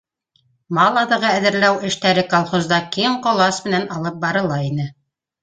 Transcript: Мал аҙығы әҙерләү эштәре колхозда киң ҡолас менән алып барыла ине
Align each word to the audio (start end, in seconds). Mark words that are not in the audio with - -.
Мал 0.77 0.95
аҙығы 1.01 1.29
әҙерләү 1.39 1.77
эштәре 1.89 2.23
колхозда 2.31 2.81
киң 2.97 3.19
ҡолас 3.27 3.61
менән 3.69 3.87
алып 3.99 4.19
барыла 4.27 4.61
ине 4.73 4.91